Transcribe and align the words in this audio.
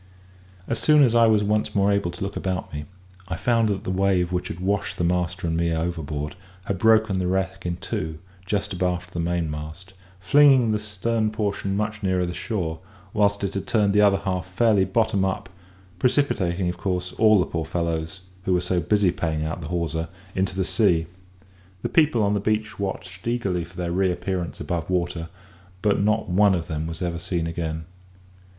As 0.67 0.79
soon 0.79 1.03
as 1.03 1.13
I 1.13 1.27
was 1.27 1.43
once 1.43 1.75
more 1.75 1.91
able 1.91 2.09
to 2.09 2.23
look 2.23 2.35
about 2.35 2.73
me, 2.73 2.85
I 3.27 3.35
found 3.35 3.69
that 3.69 3.83
the 3.83 3.91
wave 3.91 4.31
which 4.31 4.47
had 4.47 4.59
washed 4.59 4.97
the 4.97 5.03
master 5.03 5.45
and 5.45 5.55
me 5.55 5.71
overboard, 5.71 6.35
had 6.65 6.79
broken 6.79 7.19
the 7.19 7.27
wreck 7.27 7.67
in 7.67 7.75
two 7.77 8.17
just 8.43 8.73
abaft 8.73 9.13
the 9.13 9.19
mainmast, 9.19 9.93
flinging 10.19 10.71
the 10.71 10.79
stern 10.79 11.29
portion 11.29 11.77
much 11.77 12.01
nearer 12.01 12.25
the 12.25 12.33
shore, 12.33 12.79
whilst 13.13 13.43
it 13.43 13.53
had 13.53 13.67
turned 13.67 13.93
the 13.93 14.01
other 14.01 14.17
half 14.17 14.47
fairly 14.47 14.85
bottom 14.85 15.23
up, 15.23 15.49
precipitating, 15.99 16.67
of 16.67 16.79
course, 16.79 17.13
all 17.19 17.37
the 17.39 17.45
poor 17.45 17.63
fellows, 17.63 18.21
who 18.45 18.53
were 18.55 18.59
so 18.61 18.79
busy 18.79 19.11
paying 19.11 19.45
out 19.45 19.61
the 19.61 19.67
hawser, 19.67 20.07
into 20.33 20.55
the 20.55 20.65
sea. 20.65 21.05
The 21.83 21.89
people 21.89 22.23
on 22.23 22.33
the 22.33 22.39
beach 22.39 22.79
watched 22.79 23.27
eagerly 23.27 23.63
for 23.63 23.77
their 23.77 23.91
reappearance 23.91 24.59
above 24.59 24.89
water, 24.89 25.29
but 25.83 26.01
not 26.01 26.27
one 26.27 26.55
of 26.55 26.67
them 26.67 26.87
was 26.87 27.03
ever 27.03 27.19
seen 27.19 27.45
again. 27.45 27.85